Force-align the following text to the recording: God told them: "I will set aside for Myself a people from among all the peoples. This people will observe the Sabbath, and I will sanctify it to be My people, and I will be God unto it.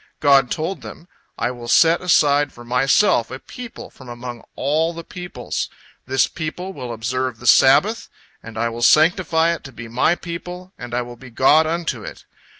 God 0.19 0.49
told 0.49 0.81
them: 0.81 1.07
"I 1.37 1.51
will 1.51 1.67
set 1.67 2.01
aside 2.01 2.51
for 2.51 2.65
Myself 2.65 3.29
a 3.29 3.37
people 3.37 3.91
from 3.91 4.09
among 4.09 4.43
all 4.55 4.93
the 4.93 5.03
peoples. 5.03 5.69
This 6.07 6.25
people 6.25 6.73
will 6.73 6.91
observe 6.91 7.37
the 7.37 7.45
Sabbath, 7.45 8.09
and 8.41 8.57
I 8.57 8.67
will 8.69 8.81
sanctify 8.81 9.53
it 9.53 9.63
to 9.65 9.71
be 9.71 9.87
My 9.87 10.15
people, 10.15 10.73
and 10.75 10.95
I 10.95 11.03
will 11.03 11.17
be 11.17 11.29
God 11.29 11.67
unto 11.67 12.03
it. 12.03 12.25